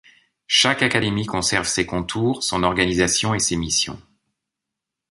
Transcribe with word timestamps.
Chaque 0.47 0.81
académie 0.81 1.27
conserve 1.27 1.67
ses 1.67 1.85
contours, 1.85 2.41
son 2.41 2.63
organisation 2.63 3.35
et 3.35 3.39
ses 3.39 3.55
missions. 3.55 4.01